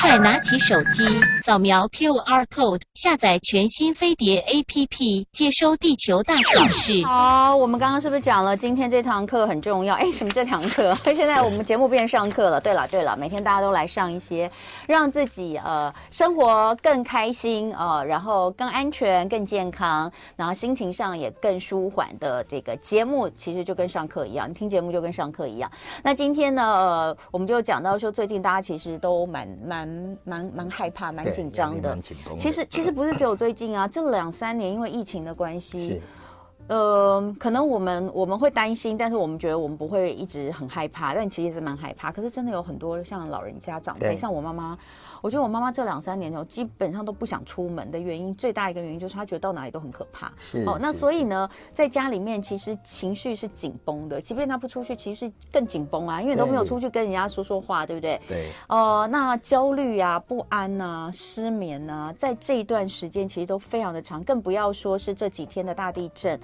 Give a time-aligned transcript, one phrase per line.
[0.00, 1.04] 快拿起手机
[1.36, 7.04] 扫描 QR code，下载全新飞碟 APP，接收地球大小事。
[7.04, 9.94] 好，我们刚刚是不是讲了今天这堂课很重要？
[9.98, 10.96] 哎，什么这堂课？
[11.04, 12.60] 现在我们节目变上课了。
[12.60, 14.50] 对了对了，每天大家都来上一些，
[14.86, 25.70] 让自己呃生活更开心呃，然后更安全、更健康，然后心情上也更舒缓的这个节目，其实就跟上课一样，你听节目就跟上课一样。
[26.02, 31.96] 那今天呢，呃，我们就讲到说，最近大家其实都蛮蛮蛮蛮害怕、蛮紧张的。
[32.38, 36.02] 其实其实不是只有最近啊，这两三年因为疫情的关系，
[36.66, 42.10] 呃，可能我们我们会担心，但是我们觉得我们不会一直很害怕，但其实是蛮害怕。
[42.10, 44.78] 可是真的有很多像老人家长辈，像我妈妈。
[45.20, 50.32] 我觉得我妈妈这两三年头基本上都不想出门的原因，最大一个原因就是她觉得到哪里都很可怕。
[50.38, 58.20] 是哦，那所以呢，在家里面其实情绪是紧绷的，即便她不出去，其实更紧绷啊，因为都没有出去跟人家说说话，对不对？
[58.28, 58.50] 对。
[58.68, 66.38] 呃，那焦虑啊、不安啊、失眠啊，在这一段时间其实都非常的长，更不要说是这几天的大地震。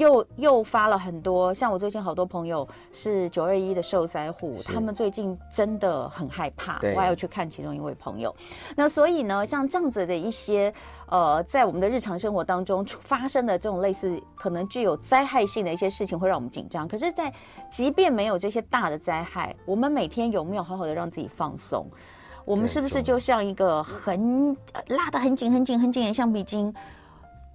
[0.00, 6.80] 又又发了很多，像我最近好多朋友是九二一的受灾户，他们最近真的很害怕。
[6.94, 8.34] 我还要去看其中一位朋友。
[8.74, 10.72] 那所以呢，像这样子的一些
[11.06, 16.88] 呃，在我们的日常生活当中发生的这种类似可能具有灾害性的一些事情，会让我们紧张。
[16.88, 17.30] 可是，在
[17.70, 21.86] 即便没有这些大的灾害，我们每天有没有好好的让自己放松？
[22.46, 24.56] 我们是不是就像一个很
[24.88, 26.72] 拉得很紧、很紧、很紧的橡皮筋？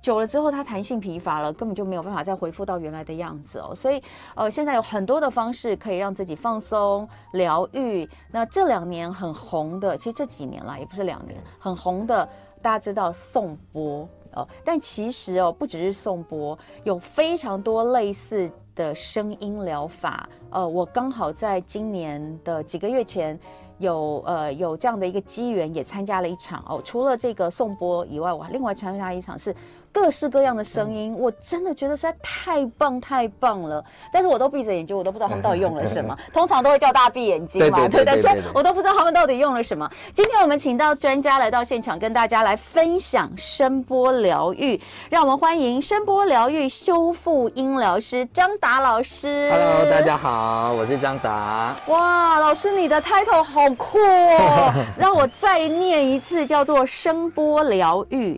[0.06, 3.74] 久了之后，它弹性疲乏了，根本就没有办法再恢复到原来的样子哦。
[3.74, 4.00] 所以，
[4.36, 8.08] 呃，现在有很多的方式可以让自己放松、疗愈。
[8.30, 12.24] 那这两年很红的，其实这几年啦，也不是两年，很红的，
[12.62, 14.48] 大家知道颂钵哦。
[14.64, 20.30] 但其实哦，不只是颂钵，有非常多类似的声音疗法。
[20.52, 23.40] 呃，我刚好在今年的几个月前。
[23.78, 26.82] 有呃有这样的一个机缘，也参加了一场哦。
[26.82, 29.54] 除了这个颂钵以外，我还另外参加一场是
[29.96, 33.82] 各式各样的声音，嗯、我真的觉得实在太棒太棒了。
[34.12, 36.14] 但是我都闭着眼睛，我都不知道他们到底用了什么。
[36.34, 38.22] 通常都会叫大家闭眼睛嘛，对不对？
[38.22, 39.90] 所以我都不知道他们到底用了什么。
[40.14, 44.78] 今天我们请到专家来到现场，跟大家来分享声波疗愈。
[45.10, 49.50] 让我们欢迎声波疗愈修复音疗师张达老师。
[49.50, 51.74] Hello，大家好，我是张达。
[51.88, 54.74] 哇，老师你的 title 好酷哦！
[55.00, 58.38] 让我再念一次，叫做声波疗愈。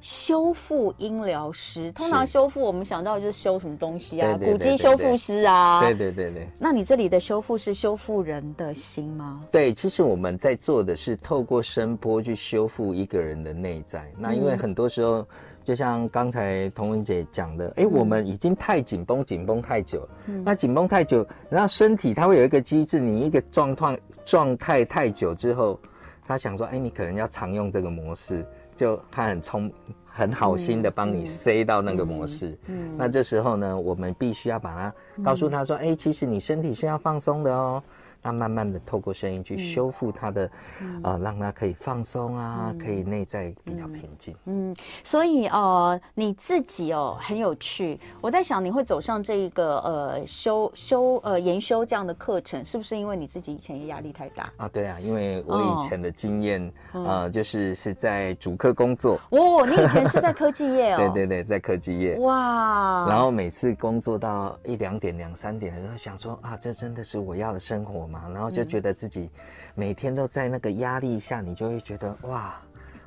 [0.00, 4.38] 修复音疗师，通常修复我们想到就是修什么东西啊？
[4.42, 5.80] 古迹修复师啊？
[5.80, 6.48] 对对对对。
[6.58, 9.44] 那你这里的修复是修复人的心吗？
[9.52, 14.00] 对，其实我们在做的是透过声波去修复一个人的内在。
[14.16, 15.26] 嗯、那因为很多时候，
[15.62, 20.08] 就像刚才童文姐讲的，哎、欸，我们已经太紧绷，紧绷太久。
[20.26, 20.42] 嗯。
[20.42, 25.78] 那紧绷太久，然后身体它会有一个机制，你一个状况状态太久之后，
[26.26, 28.46] 他想说，哎、欸，你可能要常用这个模式。
[28.80, 29.70] 就他很聪
[30.06, 37.82] 很好心的帮你塞到那个模式，嗯，嗯，那这时候呢，我们必须要把它告诉他说，哎、其实你身体是要放松的哦。
[38.22, 40.50] 那慢慢的透过声音去修复他的，
[40.80, 44.36] 嗯、呃，让他可以放松啊，嗯、可以内在比较平静。
[44.44, 47.98] 嗯，所以呃，你自己哦很有趣。
[48.20, 54.68] 我在想，你会走上这一个呃修修呃研修这样的课程，是不是因为你自己以前压力太大啊？
[54.68, 59.18] 对啊，因为我以前的经验、哦、呃，就是是在主科工作。
[59.30, 60.98] 哦，你以前是在科技业哦？
[61.14, 62.16] 对对对，在科技业。
[62.18, 63.06] 哇。
[63.08, 68.09] 然后每次工作到一两点、两三点的时候，想说啊，这真的是我要的生活。
[68.32, 69.30] 然后就觉得自己
[69.74, 72.60] 每天都在那个压力下，你就会觉得哇，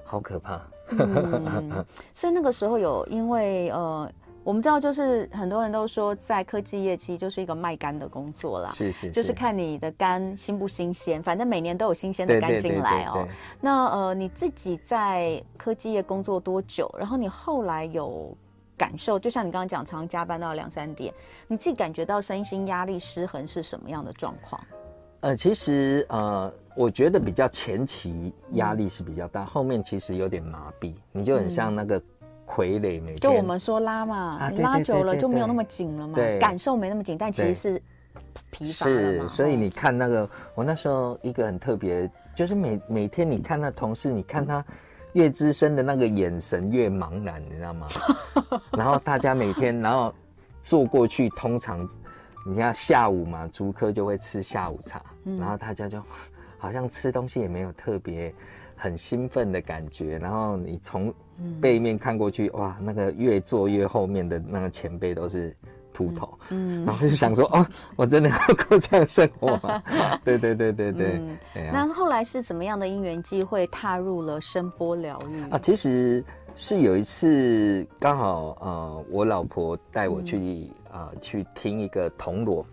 [0.04, 0.62] 好可怕。
[0.90, 4.12] 嗯， 所以那个时候有因为呃，
[4.44, 13.26] 我们知道就是很多人都说，在科技业其实就是一个卖肝的工作啦，是是，是，就是看你的肝新不新鲜，反正每年都有新鲜的肝进来哦。
[13.62, 16.94] 那呃，你自己在科技业工作多久？
[16.98, 18.36] 然后你后来有
[18.78, 21.14] 感受，就像你刚刚讲，常常加班到两三点，
[21.48, 24.62] 你自己感觉到身心压力失衡是什么样的状况？
[25.24, 31.98] 呃，其实呃，我觉得比较前期压力是比较大，嗯、后面其实有点麻痹，你就很像那个
[32.46, 37.82] 傀儡，没、嗯、就我们说拉嘛，啊、你拉久了就没有那么紧了嘛，对，感受没那么紧，但其实是
[38.52, 38.86] 疲乏。
[38.86, 44.62] 是，所以你看那个，我那时候一个很特别，就是每每天你看那同事，你看他
[45.14, 47.88] 越资深的那个眼神越茫然，你知道吗？
[48.78, 50.14] 然后大家每天，然后
[50.62, 51.88] 坐过去，通常。
[52.46, 56.02] 你看下午嘛，竹科就会吃下午茶，嗯、然后大家就
[56.58, 58.34] 好像吃东西也没有特别
[58.76, 60.18] 很兴奋的感觉。
[60.20, 61.14] 然后你从
[61.62, 65.56] 背面看过去，嗯、哇，那个越坐越后面的那个前辈都是
[65.94, 68.38] 秃头，嗯，然后就想说，哦，我真的要
[68.68, 69.82] 过这样生活吗？
[70.26, 71.22] 对对对对对。
[71.56, 75.60] 嗯、那后来是怎么样的因缘机会踏入了声波疗愈啊？
[75.60, 76.24] 其实
[76.56, 82.66] 是有一次刚好呃，我老婆带我去啊、去听一个铜锣。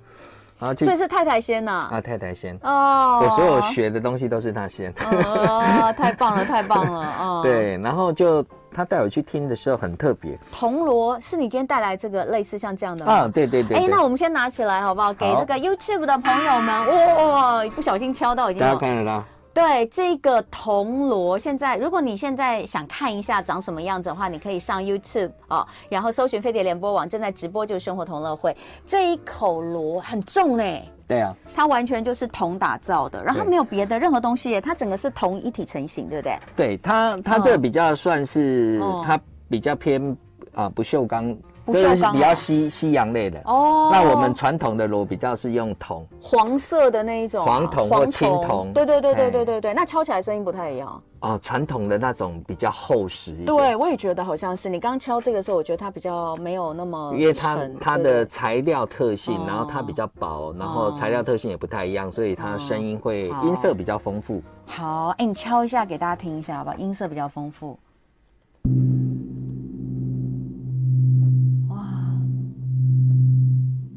[0.60, 1.88] 啊，所以是太太先呐！
[1.90, 4.92] 啊，太太先哦，我所有学的东西都是他先。
[5.10, 7.14] 哦，太棒了，太棒了！
[7.18, 10.38] 哦， 对，然后就他带我去听的时候很特别。
[10.52, 13.26] 铜锣是你今天带来这个类似像这样的啊？
[13.32, 13.78] 对对对。
[13.78, 15.14] 哎，那我们先拿起来好不好？
[15.14, 18.60] 给这个 YouTube 的朋友们，哇，不小心敲到已经。
[18.60, 19.24] 大家看得到。
[19.52, 28.56] 对这个铜锣，现在如果你现在想看一下长什么样子的话，你可以上 YouTube 哦，然后搜寻飞碟联播网，正在直播就是生活同乐会。
[28.86, 30.64] 这一口锣很重呢，
[31.06, 36.38] 对啊，它完全就是铜打造的，然后没有别的任何东西耶，它整个是铜一体成型，对不对？
[36.54, 40.16] 对它，它这个比较算是它比较偏
[40.54, 41.36] 啊不锈钢。
[41.72, 43.90] 这是比较西西洋类的哦。
[43.92, 48.72] 那我们传统的锣比较是用铜，黄色的那一种，黄铜或青铜。
[48.72, 49.74] 对对对对对对对。
[49.74, 51.38] 那敲起来声音不太一样哦。
[51.42, 53.46] 传统的那种比较厚实一点。
[53.46, 54.68] 对，我也觉得好像是。
[54.68, 64.42] 你刚敲这个时候，我觉得它比较没有那么，因为它它的材料特性，然后它比较薄，然后材料特性也不太一样，所以它声音会音色比较丰富。
[64.66, 67.78] 好，哎，你敲一下给大家听一下好不好，音色比较丰富。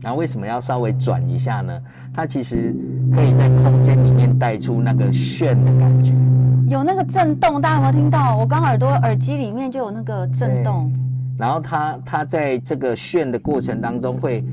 [0.04, 1.82] 那为什么要稍微转一下呢？
[2.14, 2.76] 它其实
[3.16, 6.14] 可以在空间里面带出那个炫的感觉，
[6.68, 8.36] 有那个震动，大家有没有听到？
[8.36, 10.92] 我刚耳朵耳机里面就有那个震动。
[11.38, 14.44] 然后它它在这个炫的过程当中，会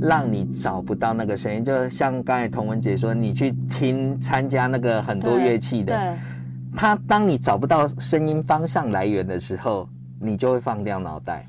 [0.00, 6.16] 让你找不到那个声音，就像刚才童文姐说，你去听参加那个很多乐器的，对，
[6.74, 9.86] 它当你找不到声音方向来源的时候，
[10.18, 11.44] 你就会放掉脑袋。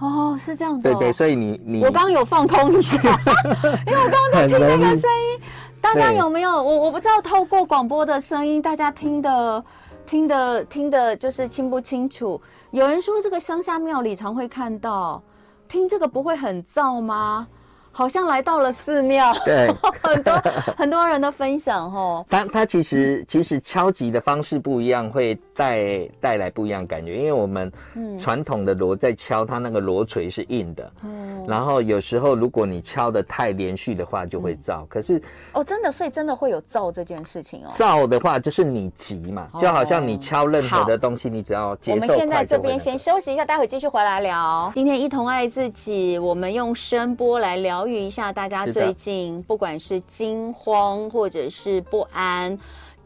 [0.00, 0.82] 哦，是这样子。
[0.82, 2.98] 对对，所以你你我刚刚有放空一下，
[3.86, 5.40] 因为我刚刚在听那个声音，
[5.80, 6.50] 大家有没有？
[6.50, 9.64] 我我不知道透过广播的声音，大家听的
[10.04, 12.40] 听的听的，就是清不清楚？
[12.72, 15.22] 有人说这个乡下庙里常会看到，
[15.68, 17.46] 听这个不会很燥吗？
[17.90, 19.72] 好像来到了寺庙，对，
[20.02, 20.42] 很多
[20.76, 22.22] 很多人的分享哦。
[22.28, 27.16] 它它其实其实敲击的方式不一样，会带带来不一样感觉。
[27.16, 27.70] 因为我们
[28.18, 34.86] 传统的锣在敲，它那个锣锤是硬的，嗯，然后有时候如果你敲的太连续的话，就会燥。
[34.88, 35.20] 可是
[35.52, 37.68] 哦，真的，所以真的会有燥这件事情哦。
[37.70, 42.06] 燥的话就是你急嘛，就好像你敲任何的东西，你只要节奏快。
[42.06, 44.72] 我们现在这边先休息一下，待会继续回来聊。
[44.74, 47.66] 今天一同爱自己，我们用声波来聊。
[47.66, 52.56] 疗愈一下大家最近不管是惊慌或者是不安、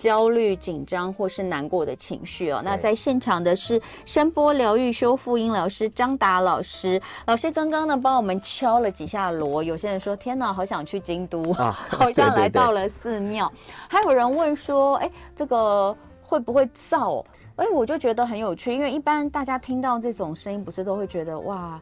[0.00, 2.62] 焦虑、紧张或是难过的情绪哦。
[2.64, 9.62] 那在现场的是声波疗愈修复音疗师张达老师，老师刚刚呢帮我们敲了几下锣。
[9.62, 13.52] 有些人说：“天哪，好想去京都，啊、 好像来到了寺庙。”
[13.90, 17.22] 还有人问说：“哎，这个会不会燥？”
[17.56, 21.78] 哎，我就觉得很有趣，因为一般大家听到这种声音，不是都会觉得哇。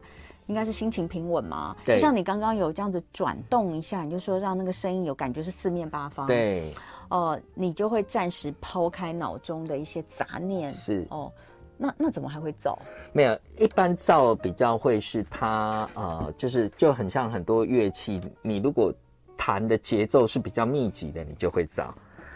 [0.49, 1.75] 应该是心情平稳嘛？
[1.85, 6.25] 对，就像你刚刚有这样子转动一下，你就说让那个声音有感觉是四面八方。
[6.25, 6.73] 对，
[7.09, 10.69] 呃，你就会暂时抛开脑中的一些杂念。
[10.71, 11.31] 是哦，
[11.77, 12.75] 那那怎么还会燥？
[13.13, 18.91] 没有，一般燥比较会是它呃，就是就很像很多乐器，你如果
[19.37, 21.89] 弹的节奏是比较密集的，你就会燥。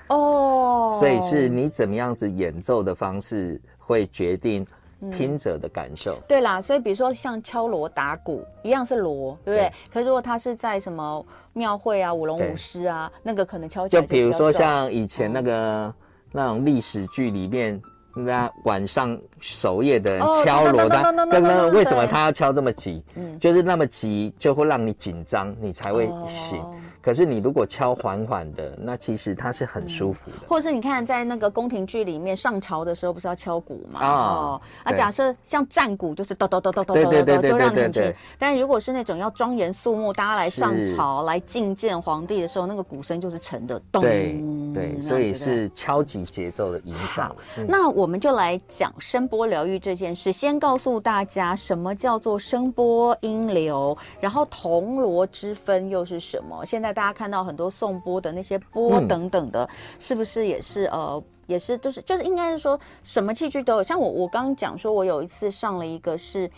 [0.09, 4.63] 哦，所以是你怎么样子演奏的方式会决定。
[5.11, 9.69] 听者的感受，对啦，所以比如说像敲锣打鼓一样是锣，对不对？
[9.69, 15.93] 对，可是如果他是在什么庙会啊、舞龙舞狮啊，那个可能敲起来就，就比如说像以前那个、嗯、
[16.31, 17.81] 那种历史剧里面，
[18.15, 23.03] 那晚上守夜的人敲锣，他刚刚为什么他要敲这么急？
[23.15, 26.63] 嗯，就是那么急就会让你紧张，你才会醒。
[27.03, 30.37] 哦可是你如果敲缓缓的，那其实它是很舒服的。
[30.47, 33.99] 或者是你看在那个宫廷剧里面上朝的时候，不是要敲鼓吗？
[34.01, 38.15] 哦，啊，假设像战鼓就是咚咚咚咚咚咚咚，就让你很。
[38.39, 44.01] 但如果是那种要庄严肃穆，大家来上朝来觐见皇帝的时候，那个鼓声就是沉的咚。
[44.01, 44.41] 对
[44.73, 47.35] 对，所以是敲击节奏的影响。
[47.67, 50.31] 那我们就来讲声波疗愈这件事。
[50.31, 56.63] 先告诉大家什么叫做声波音流，然后铜锣之分又是什么？
[56.63, 56.92] 现在。
[56.93, 59.69] 大家看到很多颂钵的那些钵等等的，嗯、
[59.99, 63.83] 是不是也是呃，也是就是就是应该是说什么器具都有。
[63.83, 66.49] 像我我刚刚讲说，我有一次上了一个是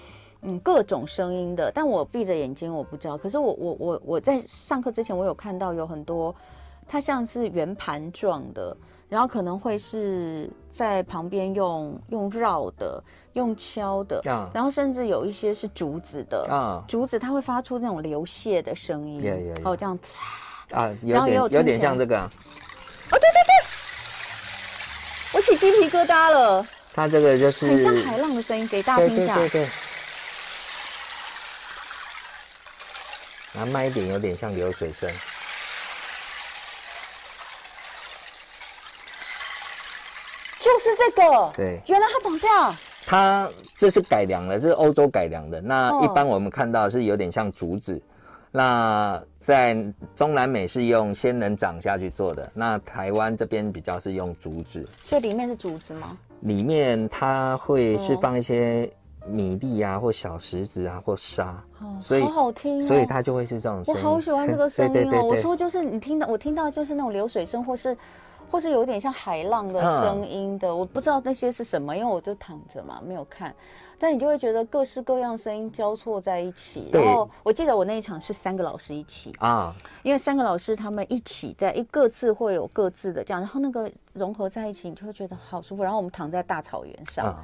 [0.41, 3.17] 嗯各种声音的，但我闭着眼睛我不知道。
[3.17, 6.33] 可是我我我我在上课之前，我有看到有很多
[6.87, 8.75] 它像是圆盘状的，
[9.07, 13.01] 然后可能会是在旁边用用绕的，
[13.33, 19.97] 用敲的，啊、然后甚至有一些是竹子的，啊，竹子它会发出那种流泻的声音，哦，这样
[20.71, 22.29] 啊，有点有，有点像这个，哦，
[23.11, 23.53] 对对对，
[25.33, 29.69] 我起鸡皮疙瘩了，它这个就是很像海浪的声音，给大家听一下，对对对对，
[33.53, 35.07] 然后慢一点，有点像流水声。
[40.89, 42.73] 是这个，对，原来它长这样。
[43.07, 45.61] 它这是改良的，这是欧洲改良的。
[45.61, 48.01] 那一般我们看到是有点像竹子，哦、
[48.51, 49.77] 那在
[50.15, 54.83] 中南美是用仙人掌下去做的，那台湾这边比较是用竹子。
[55.03, 56.17] 所以里面是竹子吗？
[56.39, 58.91] 里面它会是放一些
[59.27, 61.63] 米粒啊，或小石子啊，或沙。
[61.81, 64.01] 哦，所以好好听、哦，所以它就会是这种声音。
[64.01, 64.93] 我好喜欢这个声音哦。
[64.97, 67.95] 对对对对，我说就是你听到，我听到就是那种流水声，或是。
[68.49, 73.53] 或是有点像海浪的声音的，我不知道那些是什么，因为我就躺着嘛，没有看。
[73.97, 76.89] 但你就会觉得各式各样声音交错在一起。
[76.91, 79.73] 然后我记得我那一场是三个老师一起啊，
[80.03, 85.83] 因为三个老师他们一起在一各自会有各自的这样，然后那个融合在一起，你就会觉得好舒服。
[85.83, 87.35] 然后我们躺在大草原上。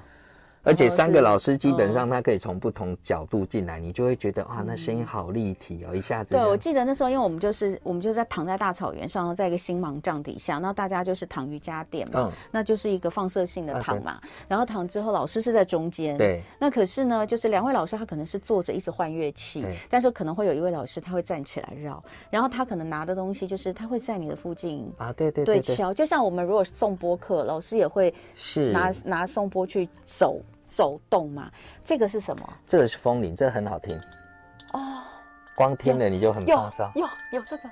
[0.63, 6.35] 而且三个老师基本上他可以从不同角度进来，你就会觉得哇，那声音好立体哦，一下子。
[6.35, 14.21] 对，我记得那时候，因为我们就是我们就在躺在大草原上，在一个星芒帐底下，那大家就是躺瑜伽垫嘛，嗯，那就是一个放射性的躺嘛。
[14.47, 16.17] 然后躺之后，老师是在中间。
[16.17, 16.41] 对。
[16.59, 30.39] 那可是呢，就是两位老师他可能是坐着一直换乐器，但是可能会有一位老师他会站起来绕，然后他可能拿的东西就是他会在你的附近啊，对对对敲，就像我们如果颂钵课，老师也会是拿拿颂钵去走。
[30.71, 31.51] 走动嘛，
[31.83, 32.53] 这个是什么？
[32.65, 33.99] 这个是风铃，这个很好听
[34.71, 35.03] 哦。
[35.53, 36.89] 光听了你就很放松。
[36.95, 37.69] 有有这个。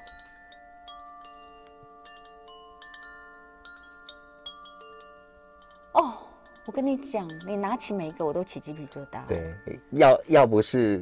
[5.93, 6.17] 哦，
[6.65, 9.25] 我跟你讲，你拿起每一个我都起鸡皮疙瘩。
[9.27, 9.55] 对，
[9.91, 11.01] 要要不是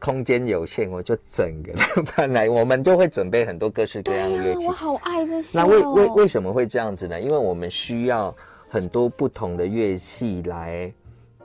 [0.00, 2.48] 空间有限，我就整个都搬来。
[2.48, 4.66] 我们就会准备很多各式各样的乐器。
[4.66, 5.62] 啊、我好爱这些、哦。
[5.62, 7.20] 那为为为什么会这样子呢？
[7.20, 8.34] 因为我们需要。
[8.76, 10.92] 很多不同的乐器来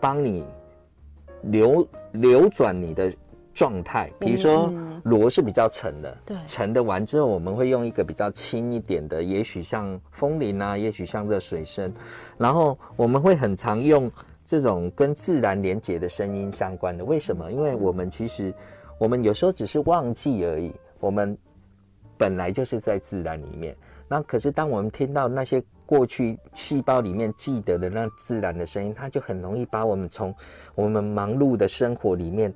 [0.01, 0.45] 帮你
[1.43, 3.09] 流流转你的
[3.53, 4.69] 状态，比如说
[5.03, 11.89] 锣是比较沉的，对，沉的完之后，我们会用一个比较轻一点的，也许像风铃啊，也许像热水声，
[12.37, 14.11] 然后我们会很常用
[14.45, 17.05] 这种跟自然连接的声音相关的。
[17.05, 17.49] 为什么？
[17.49, 18.53] 因为我们其实
[18.97, 21.37] 我们有时候只是忘记而已，我们
[22.17, 23.73] 本来就是在自然里面。
[24.09, 25.63] 那可是当我们听到那些。
[25.91, 30.33] 过去细胞里面记得的那自然的声音，它就很容易把我们从
[30.73, 32.53] 我们忙碌的生活里面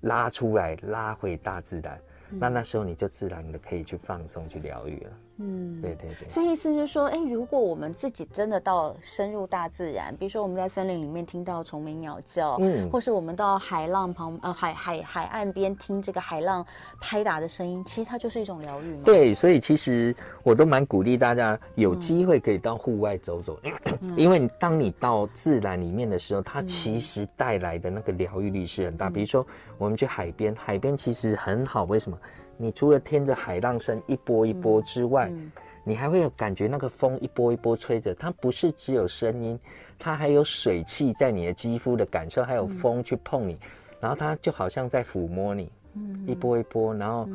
[0.00, 2.00] 拉出来，拉回大自然。
[2.30, 5.10] 嗯、那那时候你就自然的可以去放松、去疗愈了。
[5.40, 16.66] 嗯，对对对，所以意思就是说，哎，如果我们自己真的到深入大自然，比如说我们在森林里面听到虫鸣鸟叫，嗯，或是我们到海浪旁呃海海海岸边听这个海浪
[17.00, 19.00] 拍打的声音，其实它就是一种疗愈嘛。
[19.04, 23.60] 对，所以其实我都蛮鼓励大家有机会可以到户外走走，
[24.02, 29.08] 嗯、 因为当你到自然里面的时候，它其实带来的那个疗愈力是很大。
[29.08, 29.46] 嗯、比如说
[29.78, 32.18] 我们去海边，海边其实很好，为什么？
[32.58, 35.52] 你除了听着海浪声一波一波之外，嗯嗯、
[35.84, 39.58] 你还会有感觉那个风一波一波吹着，它不是只有声音，
[39.98, 43.60] 它还有水汽在你的肌肤的感受，还有风去碰你，嗯、
[44.00, 47.28] 然后它就好像在抚摸你，嗯、一波一波，然后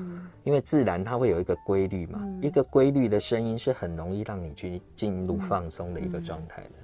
[0.43, 6.82] 因为自然它会有一个规律嘛，嗯、一个规律的声音是很容易让你去进入放松的一个状态的。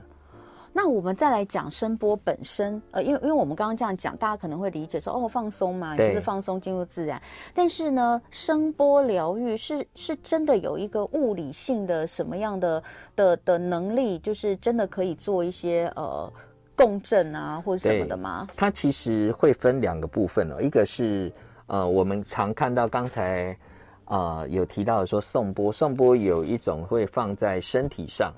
[0.71, 7.21] 那我们再来讲声波本身，呃，因为因为我们刚刚这样讲，大家可能会理解说，哦，放松嘛，就是放松进入自然。
[7.53, 12.83] 但是呢，声波疗愈是是真的有一个物理性的什么样的
[13.15, 16.31] 的的能力，就是真的可以做一些呃
[16.75, 18.47] 共振啊或者什么的吗？
[18.55, 21.31] 它其实会分两个部分哦，一个是
[21.65, 23.57] 呃我们常看到刚才
[24.05, 28.31] 呃有提到的说颂钵，颂钵有一种会放在身体上。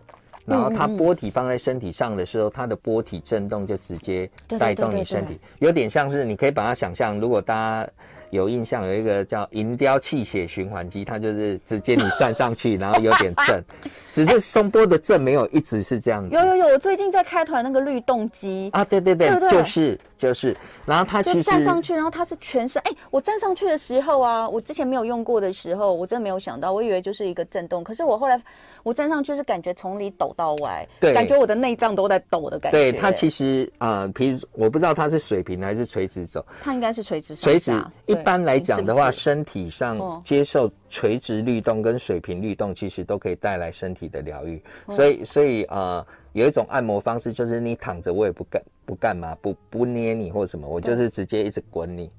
[0.45, 4.29] 然后它波体放在身体上的时候，它的波体震动就直接
[4.60, 7.89] 带动你身体，有点像是你可以把它想象，如果大家
[8.31, 13.62] 有印象，有一个叫银雕气血循环机，它就是直接你站上去，然后有点震，
[14.13, 16.33] 只是松波的震没有一直是这样子。
[16.33, 18.69] 有有有，我最近在开团那个律动机。
[18.71, 22.80] 啊，对对对，就是就是，然后它其实站上去，然后它是全身。
[22.86, 27.84] 哎，我站上去的时候啊，我之前没有用过的时候，我真的没有想到，我以为就是一个震动。
[27.84, 28.40] 可是我后来
[28.84, 32.78] 我站上去是感觉从里抖到外，对，感觉我的内脏都在抖的感觉。
[32.78, 37.36] 对，它其实啊，比如我不知道它是水平还是垂直走，它应该是垂直。
[37.36, 37.72] 垂直
[38.06, 44.62] 一般来讲的话，身体上接受垂直律动跟水平律动，其实都可以带来身体的疗愈。
[44.90, 46.06] 所以，所以呃。
[46.34, 52.10] 有一种按摩方式，就是你躺着，我也不干不干嘛，不不捏你或什么，我就是直接一直滚你。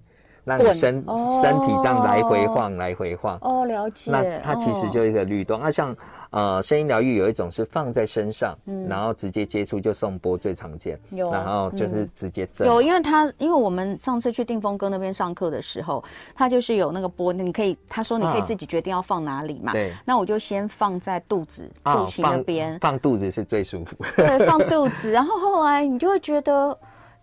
[0.44, 1.04] 让你身
[1.40, 3.38] 身体这样来回晃，来回晃。
[3.42, 4.10] 哦，了解。
[4.10, 5.60] 那它其实就是一个律动。
[5.60, 5.94] 那像
[6.30, 8.56] 呃声音疗愈有一种是放在身上，
[8.88, 10.98] 然后直接接触就送波最常见。
[11.10, 11.30] 有。
[11.30, 12.66] 然后就是直接震。
[12.66, 16.02] 有，因为他因为我们上次去定峰哥那边上课的时候，
[16.34, 19.72] 他就是有那个波，你可以他说你可以自己决定要放哪里嘛。
[19.72, 19.92] 对。
[20.04, 22.76] 那我就先放在肚子肚脐那边。
[22.80, 23.96] 放肚子是最舒服。
[24.16, 26.76] 对，放肚子，然后后来你就会觉得，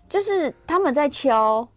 [0.08, 1.68] 就是他们在敲。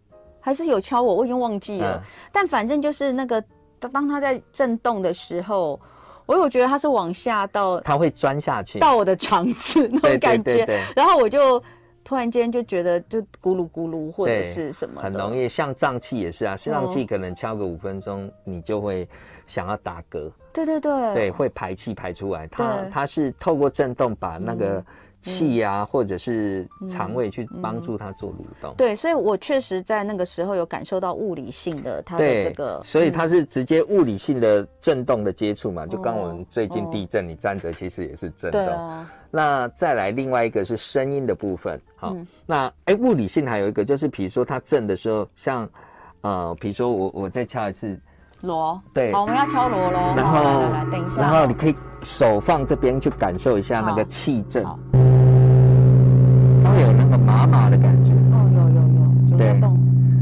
[0.45, 1.95] 还是有敲我，我已经忘记了。
[1.95, 3.41] 嗯、但反正就是那个，
[3.79, 5.79] 当它在震动的时候，
[6.25, 10.43] 我有觉得它是往下到，它会钻下去到我的肠子 那种感觉。
[10.43, 11.63] 对对对对，然后我就
[12.03, 15.47] 突然间就觉得就咕噜咕噜或者是什么，很容易。
[15.47, 19.07] 像胀气也是啊，胀气可能敲个五分钟，你就会
[19.47, 20.29] 想要打嗝。
[20.51, 22.45] 对对对，对，会排气排出来。
[22.47, 24.79] 它它是透过震动把那个。
[24.79, 24.85] 嗯
[25.23, 28.73] 气呀、啊，或者是肠胃去帮助它做蠕动。
[28.77, 35.85] 对，所以我确实在那个时候有感受到物理性的它的这个，所以它是直接物理性的震动的接触嘛。
[35.85, 38.67] 嗯、就刚我们最近地震，哦、你站着其实也是震动。
[38.67, 45.67] 啊、那再来另外一个是声音的部分，好，嗯、那哎、欸、物理性还有一个就是，比如说它震的时候，像
[46.21, 47.99] 呃，比如说我我再敲一次。
[48.41, 50.13] 锣，对，好，我们要敲锣喽。
[50.17, 50.41] 然后
[50.91, 54.65] 等一下，然后你可以手放这边去感受一下那个气震。
[57.17, 59.61] 麻麻的感觉哦，有有有，对，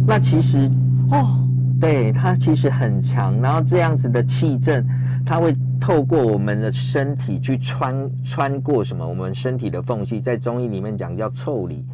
[0.05, 0.69] 那其实
[1.11, 1.39] 哦，
[1.79, 4.85] 对，它其实很强，然后这样子的气震，
[5.25, 9.07] 它会透过我们的身体去穿穿过什么？
[9.07, 11.85] 我们身体的缝隙，在中医里面讲叫腠理，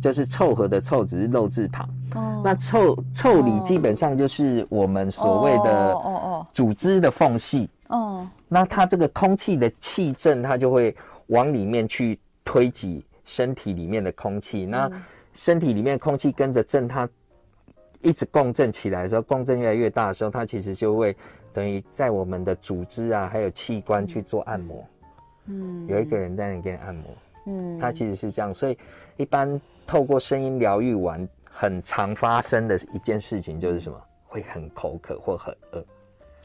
[0.00, 1.88] 就是凑合的凑，只是肉字旁。
[2.14, 7.68] 哦，那腠腠理基本上就是我们所谓的哦哦组织的缝隙。
[7.88, 10.94] 哦，那它这个空气的气震，它就会
[11.26, 13.04] 往里面去推挤。
[13.24, 14.90] 身体里面的空气，那
[15.32, 17.08] 身体里面的空气跟着震，它
[18.02, 21.16] 一直共振起来的时候，共振越来越大的时候，它其实就会
[21.52, 24.86] 等于在我们的组织啊，还有器官去做按摩。
[25.46, 27.04] 嗯，有一个人在那里给你按摩。
[27.46, 28.78] 嗯，它其实是这样，所以
[29.16, 33.98] 一般透过声音疗愈完，很常发生的一件事情就是什么？
[34.26, 35.86] 会很口渴或很饿。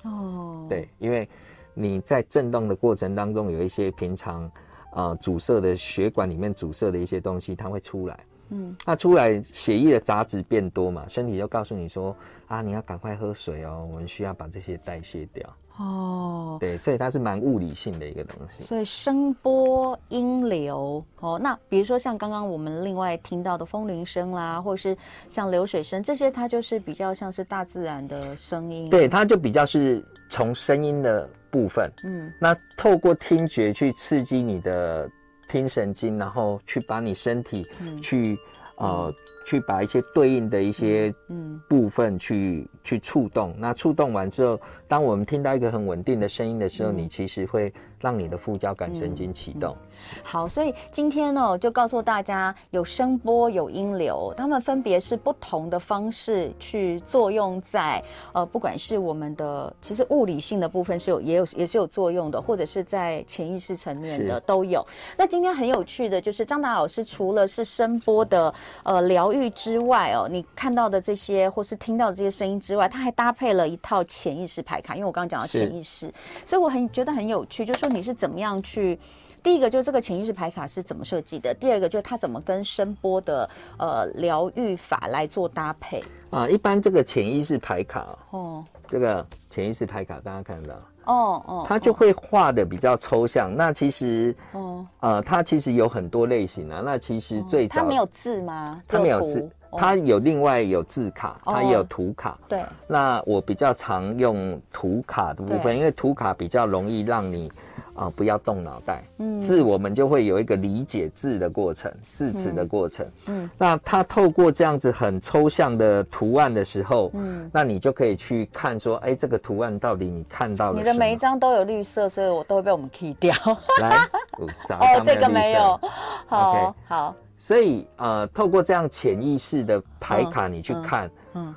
[0.06, 1.28] 哦，对，因为
[1.74, 4.50] 你在震动的过程当中，有一些平常。
[4.92, 8.20] 啊、呃，阻塞的血管里面阻塞的一些东西，它会出来。
[8.52, 12.16] 嗯，那出来血液的杂质变多嘛，身体就告诉你说
[12.48, 15.48] 啊，你要赶快喝水哦，我们需要把这些代谢掉。
[15.78, 18.64] 哦，对，所以它是蛮物理性的一个东西。
[18.64, 24.98] 所以声波、音流，哦，那比如说像刚刚我们另外听到的风铃声啦，或者是
[25.30, 28.90] 像流水声，这些它就是比较像是大自然的声音。
[28.90, 31.30] 对，它就比较是从声音的。
[31.52, 35.10] 部分，嗯，那透过听觉去刺激你的
[35.48, 37.66] 听神经，然后去把你身体
[38.02, 38.38] 去，
[38.78, 41.60] 嗯、呃，去把一些对应的一些嗯。
[41.68, 43.54] 部分去、嗯、去触动。
[43.58, 49.74] 那触动完之后，当我们听到一个很稳定的声音的时候，嗯、你其实会让你的副交感神经启动。
[49.74, 49.86] 嗯嗯
[50.24, 64.86] 好，所以今天呢，就告诉大家，有声波，有音流，它们分别是不同的方式去作用在呃，不管是我们的其实物理性的部分是有，也有也是有作用的，或者是在潜意识层面的都有。
[65.18, 76.10] 那今天很有趣的就是张达老师除了是声波的呃疗愈之外哦，你看到的这些或是听到的这些声音之外，他还搭配了一套潜意识牌卡，因为我刚刚讲到潜意识，
[76.46, 78.98] 所以我很觉得很有趣，就是说你是怎么样去。
[79.42, 81.54] 第一个就是这个潜意识牌卡是怎么设计的？
[81.54, 86.46] 第二个就是它怎么跟声波的呃疗愈法来做搭配啊？
[86.50, 90.76] 一般这个潜意识牌卡哦，这个潜意识牌卡大家看到
[91.10, 93.52] 哦哦，他就会画的比较抽象。
[93.56, 96.82] 那其实哦呃，它其实有很多类型啊。
[96.86, 98.82] 那其实最早它没有字吗？
[98.88, 102.38] 它没有字，它有另外有字卡，它也有图卡。
[102.48, 107.52] 对，那我比较常用图卡的部分，因为图卡比较容易让你。
[108.00, 109.04] 啊、哦，不要动脑袋。
[109.18, 113.06] 嗯，字我们就会有一个理解字的过程，字词的过程。
[113.26, 120.78] 嗯，嗯，那它透过这样子很抽象的图案的时候，嗯，那你就可以去看说，哎，这个图案到底你看到了？
[120.80, 123.36] 你的每一张都有绿色，所以我都会被我们 key 掉。
[123.82, 123.98] 来，
[124.80, 125.78] 哦，这个没有。
[126.26, 127.16] 好 Okay 好。
[127.38, 131.56] 所以呃，透过这样潜意识的牌卡，你去看，嗯，啊、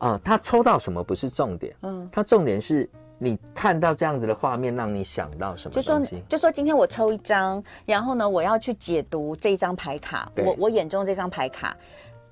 [0.00, 2.88] 嗯呃，他抽到什么不是重点，嗯，他重点是
[3.18, 5.74] 你看到这样子的画面，让你想到什么？
[5.74, 11.76] 就说，就说今天我抽一张，然后呢，我要去解读这一张牌卡，我我眼中这张牌卡。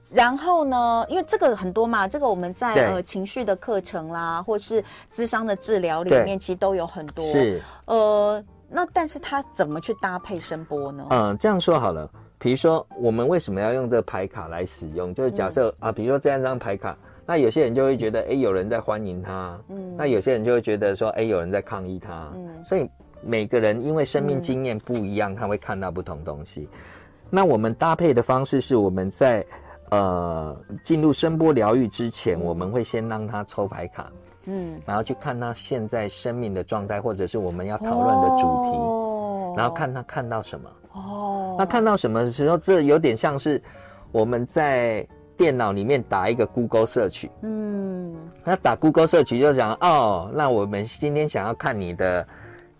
[0.08, 7.24] 然后呢，因为这个很多嘛，这个我们在呃情绪的课程啦，或是咨商的治疗里面，其实都有很多。
[7.24, 11.04] 是呃，那但是它怎么去搭配声波呢？
[11.10, 15.12] 嗯、呃，这样说好了，比如说我们为什么要用这个牌卡来使用？
[15.12, 22.88] 就是假设、嗯、啊，比如说这样一张牌卡，那有些人就会觉得，哎，有人在欢迎他，嗯，那有些人就会觉得说，哎，有人在抗议他，嗯，所以
[23.22, 26.68] 每个人因为生命经验不一样，嗯、他会看到不同东西。
[27.28, 29.44] 那我们搭配的方式是我们在。
[29.90, 34.10] 呃，进入声波疗愈之前，我们会先让他抽牌卡，
[34.46, 43.62] 嗯，然后去看他现在生命的状态，或者是我们要讨论的主题，哦，然后看他看到什么，哦，那看到什么的时候，这有点像是
[44.10, 45.06] 我们在
[45.36, 52.26] 电脑里面打一个 Google Search，嗯，那打 Google Search 就想，哦，那我们今天想要看你的。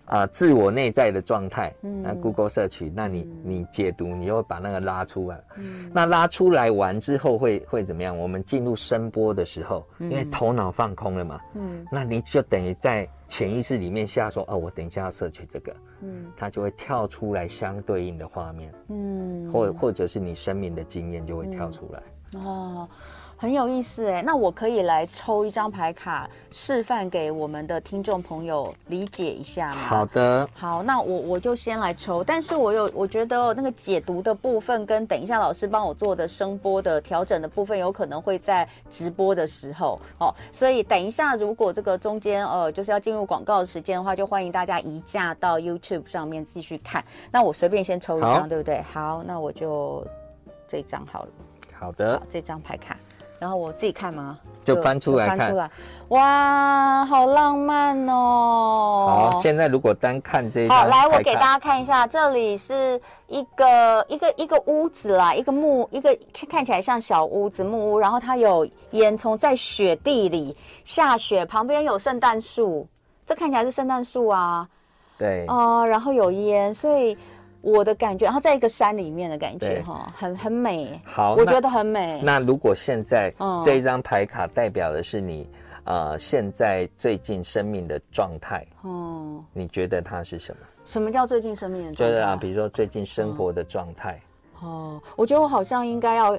[0.08, 8.16] 啊、呃，自我内在的状态，那 Google search，那你你解读，你又会把那个拉出来，嗯，那拉出来完之后会会怎么样？
[8.16, 22.12] 我们进入声波的时候，因为头脑放空了嘛，嗯，那你就等于在潜意识里面下说，哦，我等一下要 search 这个，嗯，它就会跳出来相对应的画面，嗯，或或者是你生命的经验就会跳出来，嗯、
[22.44, 22.88] 哦。
[23.38, 29.74] 很有意思哎，那我可以来抽一张牌卡，示范给我们的听众朋友理解一下吗？
[29.74, 47.04] 好的，好，那我我就先来抽，但是我有我觉得那个解读的部分跟等一下老师帮我做的声波的调整的部分，有可能会在直播的时候哦，所以等一下如果这个中间呃就是要进入广告的时间的话，就欢迎大家移驾到 YouTube 上面继续看。
[47.30, 48.80] 那我随便先抽一张，对不对？
[48.90, 50.02] 好，那我就
[50.66, 51.28] 这张好了。
[51.78, 52.96] 好的，好，这张牌卡。
[53.38, 54.38] 然后我自己看吗？
[54.64, 55.36] 就翻出来看。
[55.36, 55.70] 翻出来，
[56.08, 59.30] 哇，好浪漫哦！
[59.30, 72.88] 好，现在如果单看这一张，好，来，我给大家看一下，这里是一个一个一个屋子啦，一个木，一个看起来像小屋子木屋，然后它有烟囱在雪地里下雪，旁边有圣诞树，
[73.26, 74.66] 这看起来是圣诞树啊。
[75.18, 75.44] 对。
[75.48, 77.16] 哦、呃，然后有烟，所以。
[77.66, 81.00] 我的感觉，然后在一个山里面的感觉，哈，很很美。
[81.04, 82.22] 好，我觉得很美。
[82.22, 85.50] 那如果现在这一张牌卡代表的是你，
[85.82, 90.58] 呃，现在最近生命的状态，哦，你觉得它是什么？
[90.84, 92.14] 什么叫最近生命的状态？
[92.14, 94.20] 就是啊，比如说最近生活的状态。
[94.62, 96.38] 哦，我觉得我好像应该要。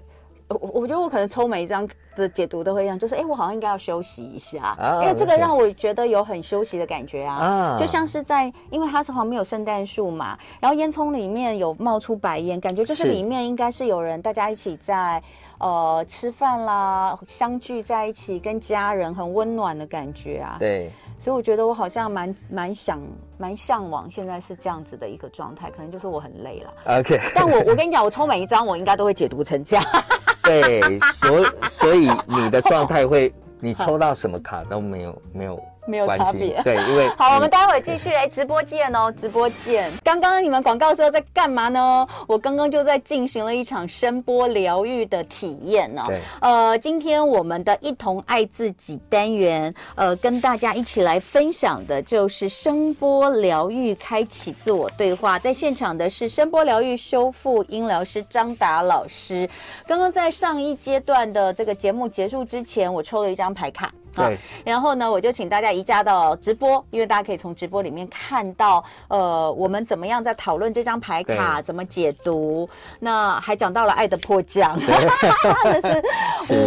[0.50, 7.78] 我我觉得我可能抽每一张的解读都会一样，就是哎，我好像应该要休息一下，啊、因为这个让我觉得有很休息的感觉啊，啊。
[7.78, 15.22] 就像是在，因为它是旁边有圣诞树嘛，然后烟囱里面有冒出白烟，感觉就是里面应该是有人大家一起在
[15.60, 20.58] 呃吃饭啦，相聚在一起，跟家人很温暖的感觉啊。
[20.60, 23.00] 对，所以我觉得我好像蛮蛮想
[23.38, 27.00] 蛮向往现在是这样子的一个状态，可能就是我很累了。
[27.00, 29.86] OK， 但我我跟你讲，我抽每一张我应该都会解读成这样。
[30.43, 35.62] 对，所以所以你的状态会，你抽到什么卡都没有没有。
[35.88, 39.91] 没有差别，对，因为 好，我们待会继续哎，直播见哦，直播见。
[40.04, 42.08] 刚刚你们广告时候在干嘛呢？
[42.28, 46.04] 我刚刚就在进行了一场声波疗愈的体验呢。
[46.06, 55.39] 对，呃，今天我们的一同爱自己单元，呃，跟大家一起来分享的就是声波疗愈，开启自我对话。
[55.39, 59.50] 在现场的是声波疗愈修复音疗师张达老师。
[59.86, 63.91] 刚刚在上一阶段的这个节目结束之前，我抽了一张牌卡。
[64.24, 72.70] 对，然后呢，我就请大家移驾到直播，因为大家可以从直播里面看到，呃，我们怎么样在讨论这张牌卡，怎么解读。
[73.00, 74.78] 那还讲到了爱的迫降，
[75.66, 76.04] 那是。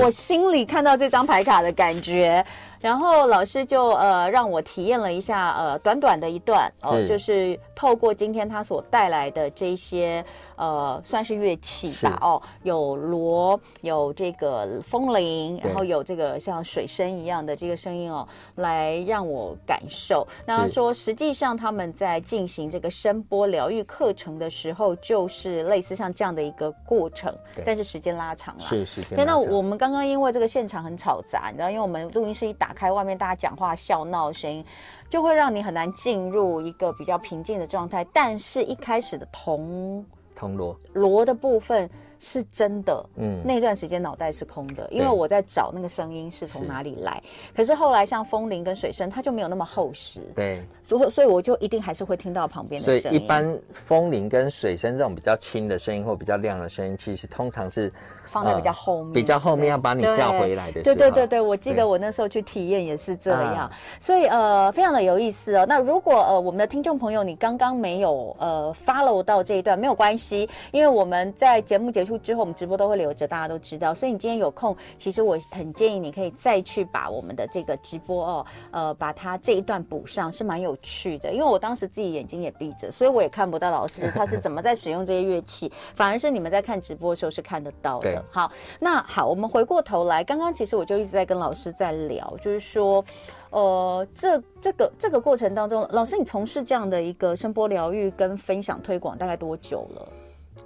[0.01, 2.45] 我心里看到这张牌卡的感觉。
[2.81, 10.25] 然后老师就呃让我体验了一下，呃，短短的一段哦，就是透过今天他所带来的这些。
[10.61, 20.29] 呃，算是乐器吧，哦，有锣，有这个风铃，然后有这个像水声一样的这个声音哦，来让我感受。
[20.45, 28.61] 那他说，实际上他们在进行这个声波疗愈课程的时候，就是类似像这样的一个过程，但是时间拉长了。
[28.61, 29.16] 是时间。
[29.16, 34.64] 对，那我们刚刚因为这个现场很吵杂，你知道，因为我们录音室一打开，外面大家讲话笑闹声音，
[35.09, 38.06] 就会让你很难进入一个比较平静的状态。
[38.12, 40.04] 但是一开始的铜
[40.35, 41.88] 铜锣锣的部分。
[42.22, 47.18] 是真的，嗯，那段时间脑袋是空的，因为我在找那个声音是从哪里来。
[47.56, 53.00] 可是后来像风铃跟水声，它就没有那么厚实，对，所以所以我就一定还是会听到旁边的声音。
[53.00, 57.90] 所以一般风铃跟水声这种比较轻的声音或比较亮的声音，其实通常是。
[58.31, 60.83] 放在比较后面，比较后面要把你叫回来的。
[60.83, 65.66] 对对对对，我记得我那时候去体验也是这样，所以呃，非常的有意思哦。
[65.69, 73.93] 那如果呃我们的听众朋友你刚刚没有呃 follow 到这一段，没有关系，因为我们在节目结束之后，我们直播都会留着，大家都知道。
[73.93, 81.33] 所以你今天有空，其实我很建议你可以再去把我们的这个直播哦，呃，把它这一段补上，是蛮有趣的。
[81.33, 88.19] 因为我当时自己眼睛也闭着，所以我也看不到老师他是怎么在使用这些乐器，反而是你们在看直播的时候是看得到的。
[88.30, 93.04] 好，那好，我们回过头来，刚刚其实我就一直在跟老师在聊，就是说，
[93.50, 100.09] 呃，这这个这个过程当中，老师你从事这样的一个声波疗愈跟分享推广大概多久了？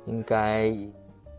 [0.06, 0.76] 应该，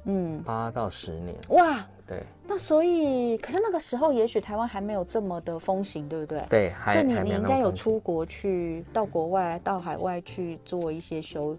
[0.06, 1.36] 嗯，八到十年。
[1.50, 2.24] 哇，对。
[2.48, 6.44] 那所以，可是那个时候也许台湾还没有这么的风行，对不对？
[6.50, 11.58] 对，所以你你应该有出国去到国外到海外去做一些修。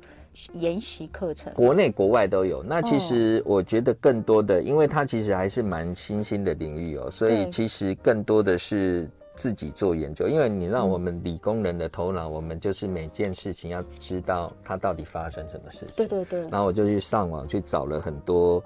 [0.54, 2.62] 研习课程，国内国外都有。
[2.62, 10.28] 那其实我觉得更多的，因为它其实还是蛮新兴的领域哦，所以其实更多的是自己做研究。
[10.28, 16.06] 因为你让我们理工人的头脑，我们就是每件事情要知道它到底发生什么事情。
[16.06, 16.40] 对对对。
[16.50, 18.62] 然后我就去上网去找了很多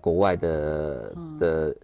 [0.00, 1.76] 国外的的。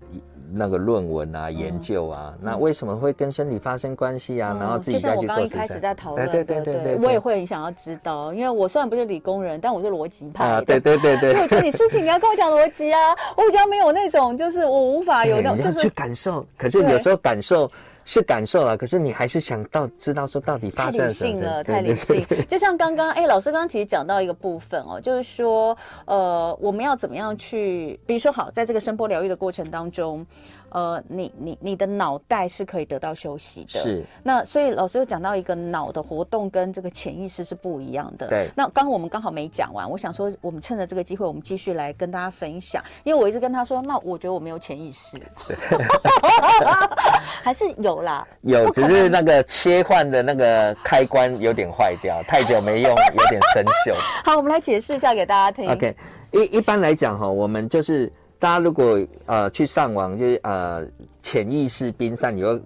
[0.55, 4.55] 那个论文啊，研究啊，那为什么会跟身体发生关系啊？
[4.61, 5.23] 然后自己再去做。
[5.23, 11.41] 就像我刚刚一开始在讨论，对对对对，我也会很想要知道，因为我虽然不是理工人，但我是逻辑派啊，对对对对。
[11.41, 16.45] 我觉得你事情你要跟我讲逻辑啊，我比较没有那种，就是我无法有那种，就是去感受。
[16.59, 17.71] 可是有时候感受。
[18.05, 21.33] 是感受了，可是你还是想到知道说到底发生了什么？
[21.33, 22.47] 太理性了，太理性。
[22.47, 30.27] 就像刚刚，哎，老师刚刚其实讲到一个部分哦，就是说，呃，我们要怎么样去，比如说，好，在这个声波疗愈的过程当中，
[30.73, 33.79] 呃，你你你的脑袋是可以得到休息的。
[33.79, 34.05] 是。
[34.25, 38.27] 那所以老师又讲到一个脑的活动跟这个潜意识是不一样的。
[38.27, 38.49] 对。
[38.57, 45.17] 那刚刚我们刚好没讲完，我想说，我们趁着这个机会，我们继续来跟大家分享，因为我一直跟他说，那我觉得我没有潜意识。
[45.47, 45.57] 对
[47.45, 47.93] 还是有。
[47.93, 53.95] 有啦，有，只是那个切换的那个开关有点坏掉，太久没用，有点生锈。
[54.25, 55.71] 好，我们来解释一下给大家听。
[55.71, 55.95] OK，
[56.31, 58.11] 一一般来讲哈，我们就是
[58.43, 60.85] 大家如果呃去上网，就是呃
[61.23, 62.61] 潜意识冰山，你会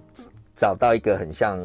[0.54, 1.58] 找到一个很像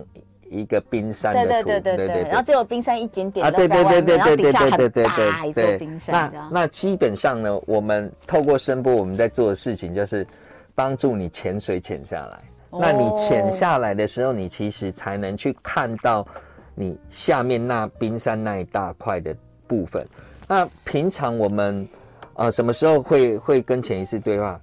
[0.50, 6.30] 一个冰山的图，对对对对对，然后只有冰山一点点啊，对对对对对对对对对对对，冰山。
[6.34, 10.28] 那那基本上呢，我们透过声波，我们在做的事情就是
[10.76, 12.38] 帮助你潜水潜下来。
[12.69, 16.28] 那你潜下来的时候，你其实才能去看到
[16.76, 19.34] 你下面那冰山那一大块的
[19.67, 20.06] 部分。
[20.50, 21.88] 那平常我们
[22.36, 24.60] 呃什么时候会会跟潜意识对话？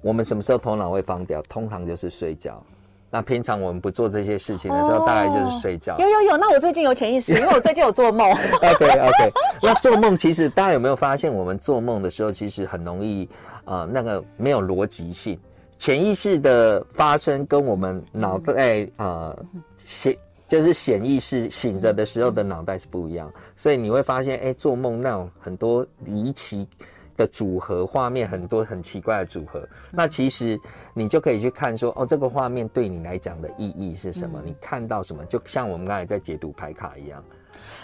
[0.00, 1.40] 我们什么时候头脑会放掉？
[1.48, 2.62] 通常就是睡觉。
[3.10, 5.96] 那平常我们不做这些事情的时候，大概就是睡觉。
[5.98, 8.28] 有有有，那我最近有潜意识， 因为我最近有做梦。
[8.32, 13.28] OK OK，那做梦其实大家有没有发现，我们做梦的时候其实很容易
[13.66, 15.38] 呃那个没有逻辑性。
[15.78, 19.36] 潜意识的发生跟我们脑袋呃
[19.84, 20.16] 显
[20.48, 26.66] 就是显意识醒着的时候的脑袋是不一样，所以你会发现，哎、欸，做梦那种很多离奇
[27.16, 30.60] 的组合画面，很多很奇怪的组合，那其实
[30.92, 34.40] 你就可以去看说，哦，这个画面对你来讲的意义是什么？
[34.44, 35.24] 你看到什么？
[35.26, 37.22] 就像我们刚才在解读牌卡一样。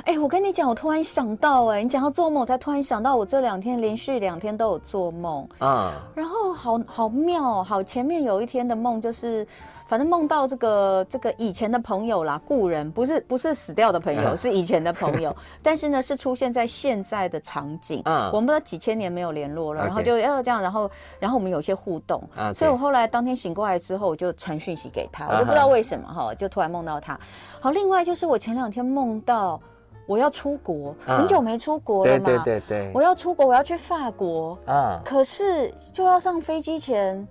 [0.05, 9.47] 哎、欸，我跟你讲，我突然想到、欸，哎，你讲到做梦，我才突然想到，我这两天连续两天都有做梦啊，然后好好妙，好，前面有一天的梦就是，
[9.91, 27.19] 反正梦到这个这个以前的朋友啦，故人，不是不是死掉的朋友，啊、是以前的朋友， 但是呢是出现在现在的场景，嗯，我们都几千年没有联络了，然后就要这样，然后然后我们有些互动，啊，所以我后来当天醒过来之后，我就传讯息给他，我就不知道为什么哈，就突然梦到他，
[27.59, 29.61] 好，另外就是我前两天梦到。
[30.07, 32.25] 我要出国，很久没出国了嘛。
[32.25, 32.91] 对对对对。
[32.93, 35.01] 我要出国，我要去法国啊。
[35.05, 37.29] 可是就要上飞机前，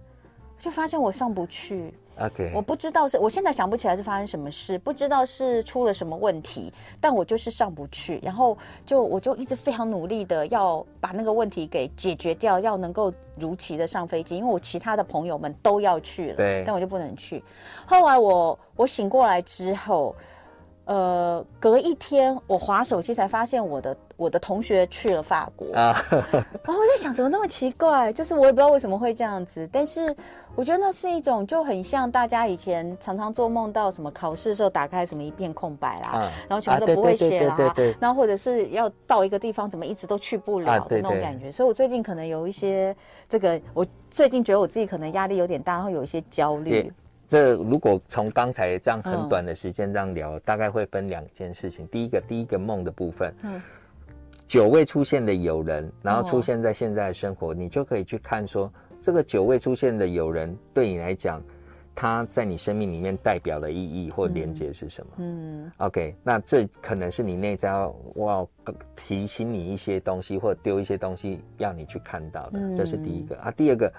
[0.57, 1.93] 就发现我上不去。
[2.19, 2.51] OK。
[2.53, 8.19] 我不知道是，我现在想不起来是发生什么事，不知道是出了什么问题，但我就是上不去。
[8.23, 17.43] 然后就我就一直非常努力的要把那个问题给解决掉，要能够如期的上飞机，因为我其他的朋友们都要去了，对，但我就不能去。
[17.85, 20.15] 后来我我醒过来之后。
[20.85, 30.15] 呃，隔一天我划手机才发现我的我的同学去了法国啊， 然后我在想怎么那么奇怪，就是我也不知道为什么会这样子，但是
[30.59, 42.93] 我觉得那是一种就很像大家以前常常做梦到什么考试的时候打开什么一片空白啦，啊、然后全部都不会写啦，然后或者是要到一个地方怎么一直都去不了的那种感觉，所以我最近可能有一些
[43.29, 46.91] 这个，我最近觉得我自己可能压力有点大，会有一些焦虑。
[47.25, 51.87] 这如果从刚才这样很短的时间这样聊，嗯、大概会分两件事情。
[51.87, 53.61] 第一个，第一个梦的部分，嗯，
[54.45, 58.69] 久未出现的友人，然后出现在现在的生活，哦、你就可以去看说，
[59.01, 61.41] 这个九位出现的友人对你来讲，
[61.95, 65.11] 他在你生命里面代表的意义或连接是什么？
[65.17, 68.49] 嗯，嗯，OK，那这可能是你内在要要
[68.95, 73.51] 提醒你一些东西，或者丢一些东西要你去看到的，嗯、这是第一个啊。
[73.51, 73.93] 第二个，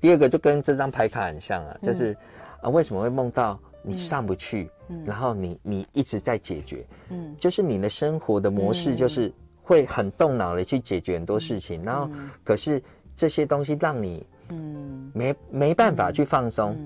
[0.00, 2.12] 第二个就跟这张牌卡很像啊，就是。
[2.12, 2.16] 嗯
[2.62, 4.70] 啊，为什么会梦到你上不去？
[4.88, 9.30] 嗯，然后你你一直在解决，嗯，就是你的生活的模式就是
[9.62, 12.10] 会很动脑的去解决很多事情，然后
[12.42, 12.82] 可是
[13.14, 15.10] 这些东西让你嗯。
[15.14, 16.76] 没没办法去放松。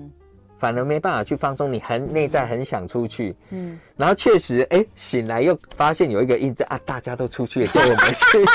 [0.59, 8.45] 反而没办法去放松，你很内在很想出去，嗯，然后确实，哎，醒来又发现有一个印证啊，大家都出去了，就我们去，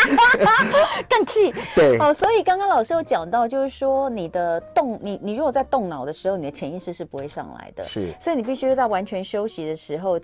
[1.11, 10.16] 更气，对，哦，所以刚刚老师有讲到，就是说你的动，你你如果在动脑的时候，你的潜意识是不会上来的，是，所以你必须在完全休息的时候，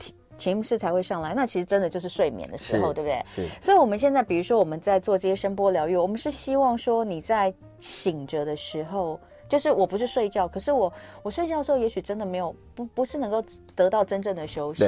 [0.43, 3.23] 潜意识才会上来，那其实真的就是睡眠的时候，对不对？
[3.27, 9.21] 是，所以我们现在比如说我们在做这些声波疗愈，我们是希望说你在醒着的时候。
[9.49, 10.91] 就是我不是睡觉，可是我
[11.23, 14.83] 我睡觉的时候，也许真的没有不不是能够得到真正的休息，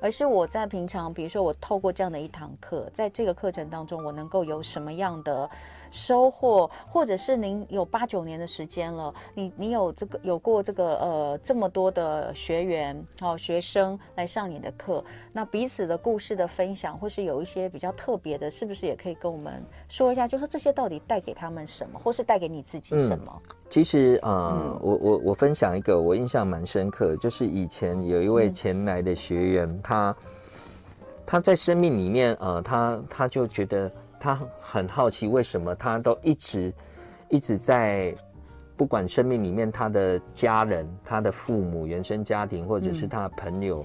[0.00, 5.48] 而是我在平常，比如说我透过这样的一堂课，在这个课程当中，我能够有什么样的
[5.90, 20.26] 收获，或者是您有八九年的时间了，你你有这个有过这个呃这么多的学员哦学生来上你的课，那彼此的故事的分享，或是有一些比较特别的，是不是也可以跟我们说一下？
[20.26, 23.42] 就说这些到底带给他们什么，或是带给你自己什么？
[23.48, 30.16] 嗯其实，呃，嗯、我我我分享一个我印象蛮深刻，就是以前有一位前来的学员，嗯、他
[31.24, 33.88] 他在生命里面，呃，他他就觉得
[34.20, 36.72] 他很好奇，为什么他都一直
[37.30, 38.14] 一直在
[38.76, 43.84] 不管生命里面他的家人、他的父母、原生家庭，或者是他的朋友，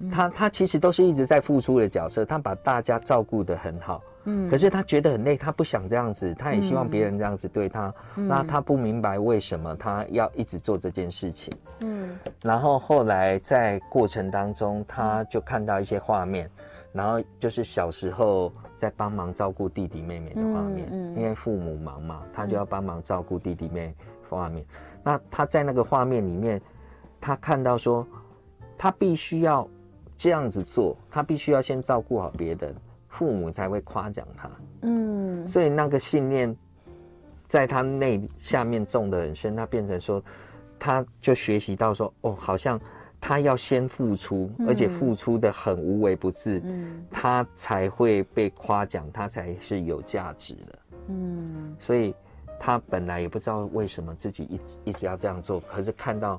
[0.00, 4.02] 嗯、他他其实都是一直在付出的角色，他把大家照顾得很好。
[4.26, 7.94] 嗯，可是他觉得很累，他不想这样子，他也希望别人这样子对他。
[8.16, 11.52] 嗯、那他不明白为什么他要一直做这件事情。
[11.80, 16.50] 嗯，然后后来在过程当中，他就看到一些画面，
[16.90, 18.50] 然后就是小时候
[18.84, 20.88] 在帮忙照顾弟弟妹妹的画面。
[20.90, 23.94] 嗯，嗯，因为父母忙嘛，他就要帮忙照顾弟弟妹妹
[24.28, 24.64] 画面。
[25.02, 26.60] 那他在那个画面里面，
[27.20, 28.06] 他看到说，
[28.76, 29.68] 他必须要
[30.18, 32.74] 这样子做，他必须要先照顾好别人。
[33.08, 36.52] 父母才会夸奖他，嗯，所以那个信念
[37.46, 40.20] 在他内下面种得很深，他变成说，
[40.80, 42.76] 他就学习到说，哦，好像
[43.26, 52.14] 他要先付出，嗯、而且付出的很无微不至，嗯，他才会被夸奖，他才是有价值的，嗯，所以
[52.60, 56.38] 他本来也不知道为什么自己一直一直要这样做，可是看到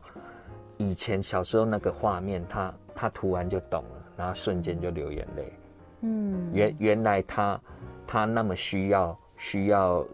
[0.78, 5.54] 以前小时候那个画面，他他突然就懂了，然后瞬间就流眼泪。
[6.02, 7.60] 嗯，原原来他
[8.06, 10.06] 他那么需要需要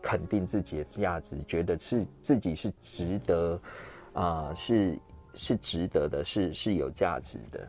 [0.00, 3.60] 肯定自己的价值，觉得是自己是值得
[4.14, 4.98] 啊、呃，是
[5.36, 7.60] 是值得的，是是有价值的。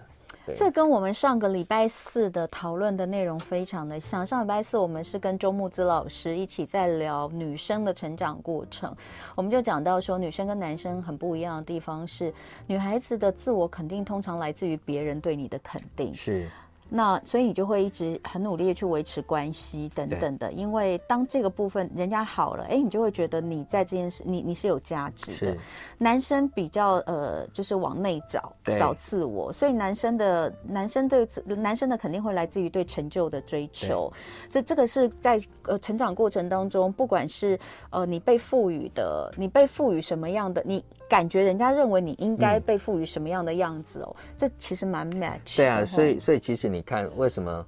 [0.45, 4.23] 对，这跟我们上个礼拜四的讨论的内容非常的像。
[4.23, 8.95] 上礼拜四我们是跟周木子老师一起在聊女生的成长过程，
[9.33, 12.31] 我们就讲到说，女生跟男生很不一样的地方是，
[12.67, 16.13] 女孩子的自我肯定通常来自于别人对你的肯定。
[16.13, 16.47] 是。
[16.87, 25.57] 那所以你就会一直很努力的去维持关系等等的，因为当这个部分人家好了，哎，你就会觉得你在这件事，你你是有价值的。
[25.97, 34.11] 男生比较呃，就是往内找找自我，所以男生的男生对男生的肯定会来自于对成就的追求。
[34.51, 40.85] 这这个是在呃成长过程当中，不管是呃你被赋予的，你被赋予什么样的你。
[41.07, 45.57] 感觉人家认为你应该被赋予什么样的样子哦，嗯、这其实蛮 match。
[45.57, 47.65] 对啊，所以所以其实你看，为什么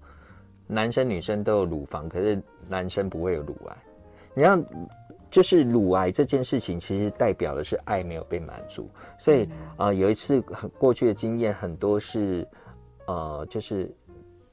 [0.65, 3.77] 男生女生都有乳房，可是男生不会有乳癌？
[4.33, 4.59] 你要
[5.29, 8.89] 就是乳癌这件事情，其实代表的是爱没有被满足。
[9.19, 12.47] 所以啊、嗯呃，有一次很过去的经验，很多是
[13.05, 13.93] 呃，就是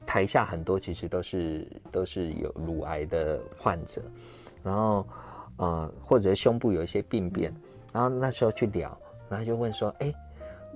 [0.05, 4.01] 台下很多其实都是都是有乳癌的患者，
[4.63, 5.07] 然后
[5.57, 7.51] 呃，或者胸部有一些病变。
[7.51, 7.61] 嗯
[7.95, 10.13] 然后那时候去聊，然后就问说：“哎，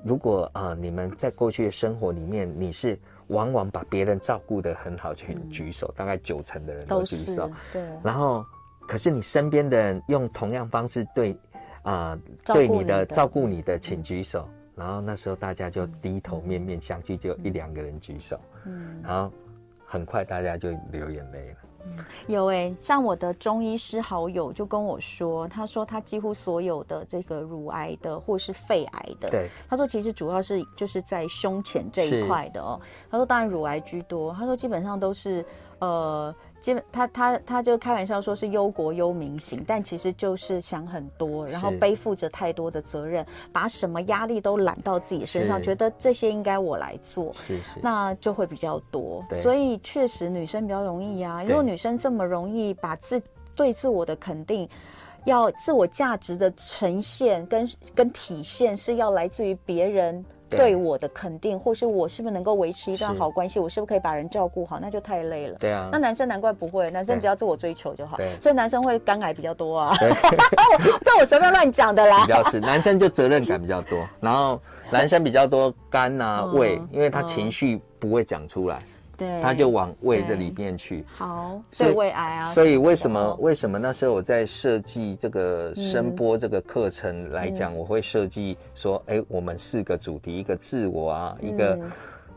[0.05, 7.51] 如果呃你们在过去的生活里面，你是往往把别人照顾的很好，去举手，大概九成的人都举手。
[7.73, 7.83] 对。
[8.01, 8.45] 然后，
[8.87, 11.37] 可是你身边的人用同样方式对，
[11.83, 14.47] 啊，对你的照顾你的，请举手。
[14.73, 18.39] 然后那时候大家就低头面面相觑，就一两个人举手。
[18.63, 19.01] 嗯。
[19.03, 19.29] 然后
[19.85, 21.55] 很快大家就流眼泪了。
[22.27, 32.79] 有诶、欸，像我的中医师好友就跟我说，他说他几乎所有的这个乳癌的或是肺癌的，对，他说其实主要是就是在胸前这一块的哦。
[33.09, 35.45] 他说当然乳癌居多，他说基本上都是
[35.79, 36.33] 呃。
[36.59, 49.23] 基本他他他就开玩笑说是忧国忧民型，但其实就是想很多，然后背负着太多的责任，把什么压力都揽到自己身上，觉得这些应该我来做，是是，那就会比较多。
[49.41, 53.21] 所以确实女生比较容易啊，因为女生这么容易把自
[53.55, 54.67] 对自我的肯定，
[55.25, 60.23] 要自我价值的呈现跟跟体现是要来自于别人。
[60.57, 65.55] 对我的肯定，或是我是不是能够维持一段好关系，我是不是可以把人照顾好，那就太累了。
[65.59, 68.17] 对啊，那男生难怪不会，男生只要自我追求就好。
[68.17, 69.95] 对，所以男生会肝癌比较多啊。
[69.99, 70.09] 对，
[71.05, 72.25] 但我随便乱讲的啦。
[72.25, 74.59] 比较是男生就责任感比较多，然后
[74.91, 78.81] 男生比较多肝啊 胃，因为他情绪不会讲出来。
[79.19, 81.05] 对，他就往胃这里面去。
[81.15, 82.51] 好，对胃癌啊。
[82.51, 91.77] 所以为什么为什么那时候我在设计这个声波这个课程来讲，我会设计说，哎，我们四个主题，一个自我啊，一个。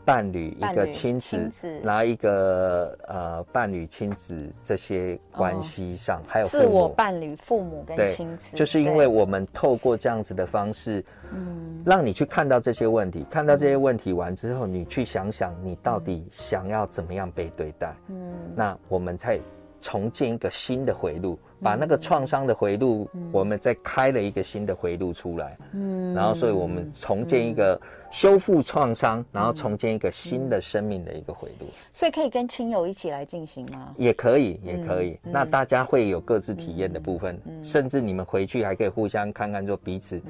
[0.05, 1.49] 伴侣，一个亲子，
[1.83, 19.39] 然后一个呃伴侣亲子这些关系上，还有自我伴侣、父母跟亲子，就是因为我们透过这样子的方式，嗯，让你去看到这些问题，看到这些问题完之后，你去想想你到底想要怎么样被对待，嗯，那我们才
[19.81, 21.39] 重建一个新的回路。
[21.63, 27.79] 把那个创伤的回路，嗯、我们再开了一个新的回路出来，嗯，然后所以我们重建一个
[28.11, 31.67] 修复创伤，嗯、然后重建一个新的生命的一个回路。
[31.93, 33.95] 所以可以跟亲友一起来进行吗？
[33.97, 35.17] 也可以，也可以。
[35.23, 40.21] 嗯、那大家会有各自体验的部分，甚至你们回去还可以互相看看，说彼此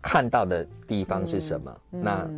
[0.00, 1.76] 看到的地方是什么。
[1.92, 2.30] 嗯、那。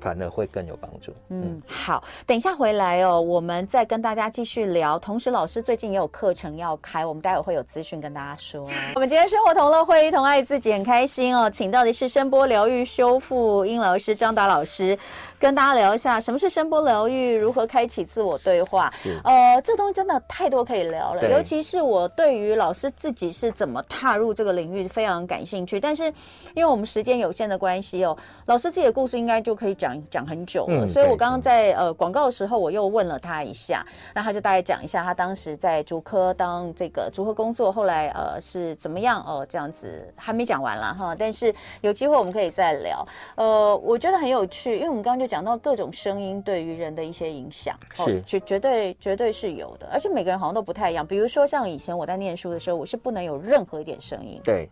[0.00, 1.12] 反而会更有帮助。
[1.28, 4.98] 嗯，好，等一下回来哦，我们再跟大家继续聊。
[4.98, 8.62] 同时，老师最近也有课程要开，我们待会会有资讯跟大家说。
[8.94, 14.96] 我们今天生活同乐会，同爱自己很开心哦，请到的是声波疗愈修复音老师张达老师，
[15.38, 18.88] 跟大家聊一下什么是声波疗愈，如何开启自我对话。
[18.94, 25.80] 是，呃，这东西真的太多可以聊了，尤其是我对于老师自己是怎么踏入这个领域非常感兴趣。
[25.80, 26.04] 但是，
[26.54, 29.87] 因为我们时间有限的关系哦，老师自己的故事应该就可以讲。
[29.88, 33.84] 讲讲很久了，嗯、所以我刚刚在呃广告的时候，我又问了他一下，
[34.14, 43.06] 那他就大概讲一下他当时在竹科当这个竹科工作，后来呃是怎么样哦、呃、这样子还没讲完了哈，但是有机会我们可以再聊。
[43.36, 51.06] 呃，我觉得很有趣，因为我们刚刚就讲到各种声音对于人的一些影响，是绝绝对绝对是有的，而且每个人好像都不太一样。
[51.06, 54.40] 比如说像以前我在念书的时候，我是不能有任何一点声音。
[54.44, 54.68] 对。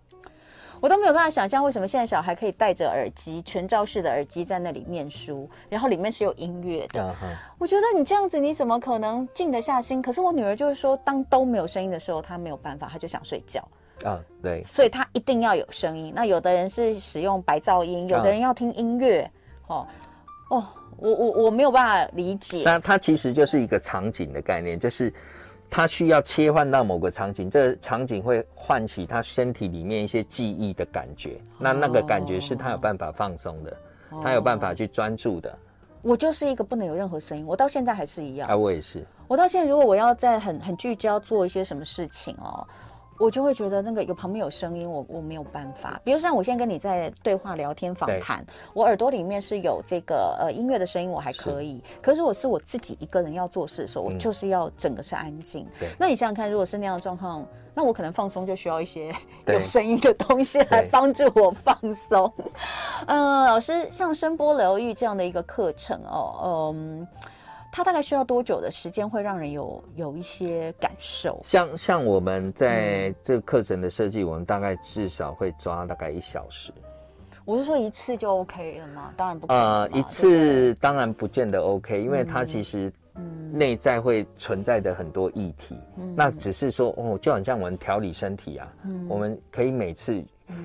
[0.81, 7.03] 我都没有办法想象为什么现在小孩可以戴着耳机，全罩式的耳机在那里念书，然后里面是有音乐的。
[7.03, 7.37] Uh huh.
[7.59, 10.03] 我觉得你这样子，你怎么可能静得下心？
[10.03, 13.66] 可是我女儿就是说，当都没有声音的时候，她没有办法，她就想睡觉。
[14.05, 16.12] 啊，对，所以她一定要有声音。
[16.14, 19.31] 那有的人是使用白噪音，有的人要听音乐。
[19.68, 19.72] Uh.
[19.74, 19.87] 哦，
[20.51, 20.64] 哦，
[20.99, 22.62] 我我我没有办法理解。
[22.64, 25.12] 那它其实就是一个场景的概念，就是。
[25.69, 33.77] 他需要切换到某个场景，这个场景会唤起他身体里面一些记忆的感觉，那那个感觉是他有办法放松的，
[34.23, 35.59] 他有办法去专注的。
[36.03, 38.49] 我就是一个不能有任何声音，我到现在还是一样。
[38.49, 39.05] 啊，我也是。
[39.29, 42.67] 我到现在，如果我要在很很聚焦做一些什么事情哦。
[43.19, 46.01] 我就会觉得那个有旁边有声音，我我没有办法。
[46.05, 48.45] 比如像我现在跟你在对话聊天访谈，
[48.75, 51.83] 我耳朵里面是有这个呃音乐的声音，我还可以。
[51.87, 55.67] 是可是如果是我自己一个人要做事的时候，嗯、我就是要整个是安静。
[55.79, 59.14] 对那你想想看，如果是那样的状况，那我可能放松就需要一些
[59.47, 61.77] 有声音的东西来帮助我放
[62.09, 62.33] 松。
[63.07, 67.07] 嗯、 呃，老师像声波疗愈这样的一个课程哦，嗯。
[67.77, 71.39] 它大概需要多久的时间会让人有有一些感受？
[71.45, 76.72] 像像我们在这个课程的设计，嗯、我们大概至少会抓大概一小时。
[77.45, 79.12] 我是说一次就 OK 了吗？
[79.14, 79.47] 当然不。
[79.53, 82.91] 呃，一次当然不见得 OK，因为它其实
[83.53, 85.79] 内在会存在的很多议题。
[85.99, 90.24] 嗯、那只是说哦，就好像我们调理身体啊，嗯、我们可以每次，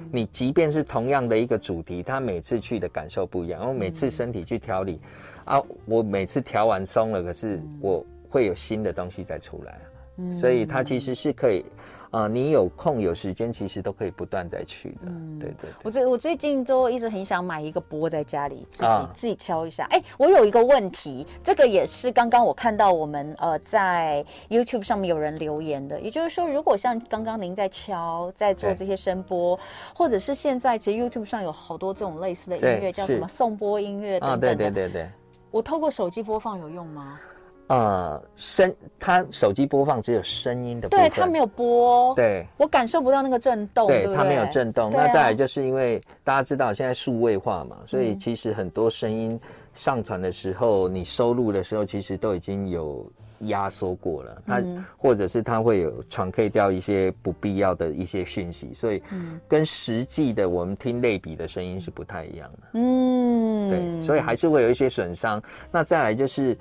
[0.10, 5.02] 你即便是同样的一个主题，他每次去的感受不一样，然后每次身体去调理。
[5.46, 9.80] 啊，我每次调完松了，可是我会有新的东西再出来，
[10.18, 11.66] 嗯、所以它其实是可以，
[12.12, 14.98] 呃，你有空有时间，其实都可以不断再去的。
[15.08, 15.70] 嗯，对，对对。
[15.84, 19.86] 我最我最近都一直很想买一个钵在家里自己、啊、自己敲一下。
[19.90, 29.58] 哎，我有一个问题，这个也是刚刚我看到我们呃在 YouTube 上面有人留言的，也就是说，如果像刚刚您在敲在做这些声波，
[29.96, 34.48] 或者是现在其实 YouTube 上有好多这种类似的音乐，叫什么颂钵音乐等等的。
[34.48, 35.10] 啊，对对对对。
[35.52, 37.20] 我透过手机播放有用吗？
[37.68, 44.92] 呃，声，它手机播放只有声音的部分，对，它没有播，对，我感受不到那个震动，对，对，它没有震动。
[44.92, 49.40] 那再来就是因为大家知道现在数位化嘛，所以其实很多声音
[49.74, 53.10] 上传的时候，你收录的时候，其实都已经有
[53.42, 54.64] 压缩过了，它
[54.98, 59.02] 或者是它会有传 K 掉一些不必要的一些讯息，所以
[59.48, 62.60] 跟实际的我们听类比的声音是不太一样的。
[62.74, 65.42] 嗯，对，所以还是会有一些损伤。
[65.72, 66.58] 那再来就是。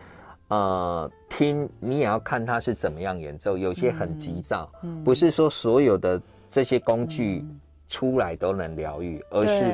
[0.53, 7.47] 呃，听你也要看他是怎么样演奏，有些很急躁，嗯，不是说所有的这些工具
[7.89, 9.73] 出来都能疗愈，而是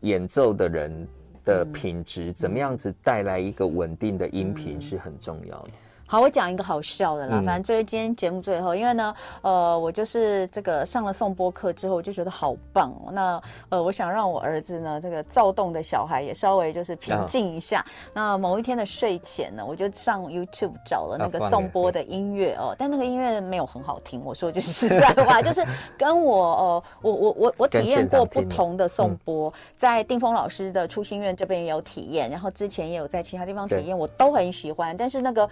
[0.00, 1.06] 演奏的人
[1.44, 5.70] 的品质怎么样子带来一个稳定的音频是很重要的。
[6.08, 7.42] 好，我讲一个好笑的啦。
[7.44, 13.10] 反正就是今天节目最后，因为呢，呃，我就是这个上了颂钵课之后，我就觉得好棒哦。
[13.10, 17.84] 那呃，我想让我儿子呢，这个躁动的小孩也稍微就是平静一下。
[18.14, 24.22] 那某一天的睡前呢，我就上 YouTube 找了那个颂钵的音乐哦，但那个音乐没有很好听。
[24.24, 25.66] 我说句实在话，就是
[25.98, 34.96] 跟我呃，我我我我体验过不同的颂钵，在定峰老师的初心院这边也有体验，然后之前也有在其他地方体验，我都很喜欢。
[34.96, 35.50] 但是那个。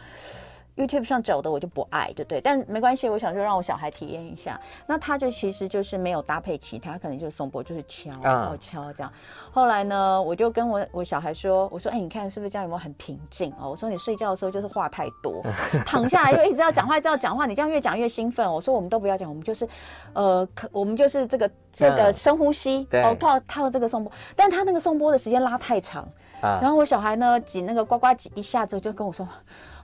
[0.77, 2.41] YouTube 上找的我就不爱，对不对？
[2.41, 4.61] 但没关系，我想说让我小孩体验一下。
[4.87, 9.13] 那他就其实就是没有搭配其他，可能就是颂钵，就是敲，然后敲这样。
[9.53, 13.71] 后来呢，我就跟我我小孩说，我说，哎，你看是不是这样有没有很平静哦？
[13.71, 15.41] 我说你睡觉的时候就是话太多，
[15.87, 18.53] 躺下来又一直要讲话，一直要讲话，你这样越讲越兴奋。
[18.53, 19.69] 我说我们都不要讲，我们就是，
[20.13, 24.13] 呃，可我们就是这个这个深呼吸，哦，套套这个颂钵。
[24.35, 26.05] 但他那个颂钵的时间拉太长，
[26.41, 29.29] 然后我小孩呢挤那个呱呱挤一下子就跟我说。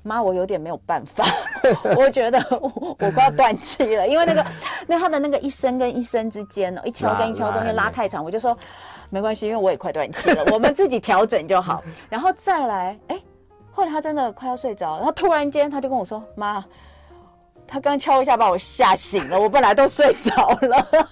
[0.02, 1.24] 妈，我有点没有办法，
[1.96, 4.44] 我觉得我，我快要断气了，因为那个
[4.86, 8.56] 那他的那个一声跟一声之间哦，一敲跟一敲中间拉太长，我就说
[9.10, 11.82] 没关系，因为我也快断气了，我们自己调整就好。
[12.08, 13.22] 然后再来，哎、欸，
[13.72, 16.64] 后来他真的快要睡着，然后突然间他就跟我说：“妈，
[17.66, 20.86] 他刚敲一下把我吓醒了，我本来都睡着了。”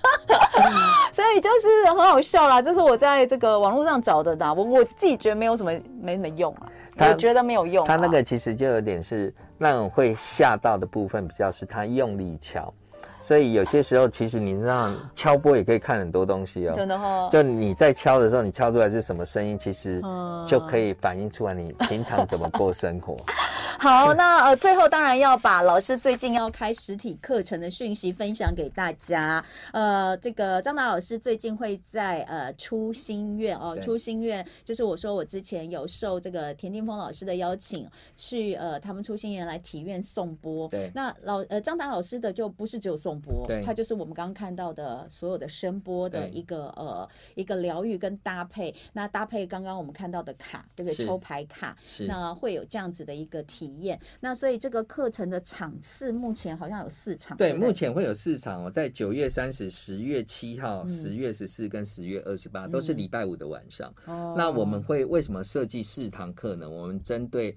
[1.12, 6.66] 所以就是很好笑啦，这是我在这个网络上找的的，我我自己觉得没有什么没什么用啊。
[6.98, 12.72] 我觉得没有用，啊，他那个其实就有点是那种会吓到的部分，比较是他用力敲。
[13.20, 16.74] 所以有些时候，其实你知道，敲波也可以看很多东西哦。
[16.76, 17.28] 真的哦。
[17.30, 20.00] 就你在敲的时候，你敲出来是什么声音，其实
[20.46, 23.16] 就可以反映出来你平常怎么过生活。
[23.80, 29.44] 好，那呃，最后当然要把老师最近要开实体课程的讯息分享给大家。
[29.72, 40.66] 呃，这个张达老师最近会在呃初心院哦，初心院就是我说我之前有受这个田定峰老师的邀请去呃他们初心院来体验颂钵。
[40.68, 40.90] 对。
[40.92, 43.46] 那老呃张达老师的就不是只有颂钵。
[43.46, 51.06] 对，它就是我们刚刚看到的所有的声波的一个呃一个疗愈跟搭配，那搭配刚刚我们看到的卡，对不对？
[51.06, 51.74] 抽牌卡，
[52.06, 53.98] 那会有这样子的一个体验。
[54.20, 63.88] 那所以这个课程的场次目前好像有四场，对，对目前会有四场哦，在九月三十、十月七号、十月十四跟十月二十八都是礼拜五的晚上。
[64.04, 66.68] 哦、嗯，那我们会为什么设计四堂课呢？
[66.68, 67.56] 我们针对。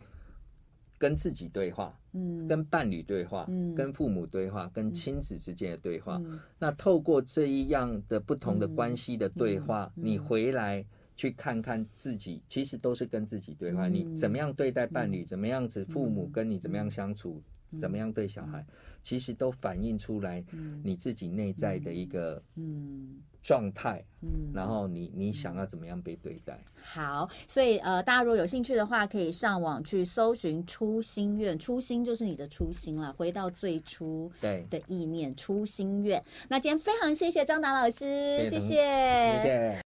[1.01, 6.21] 跟自己对话，嗯，跟伴侣对话，嗯，跟父母对话，跟亲子之间的对话。
[6.25, 10.85] 嗯，那透过这一样的不同的关系的对话，嗯，你回来
[11.15, 13.87] 去看看自己，其实都是跟自己对话。
[13.87, 17.41] 嗯，你怎么样对待伴侣，怎么样子父母跟你怎么样相处，
[17.79, 18.65] 怎么样对小孩，
[19.03, 20.43] 其实都反映出来
[20.83, 23.21] 你自己内在的一个，嗯。
[23.43, 26.63] 状态，嗯，然后你你想要怎么样被对待？
[26.75, 36.23] 好，所以呃，大家如果有兴趣的话，可以上网去搜寻初心愿，初心就是你的初心了，回到最初对的意念，初心愿。
[36.49, 38.59] 那今天非常谢谢张达老师，谢谢。
[38.59, 39.80] 谢谢。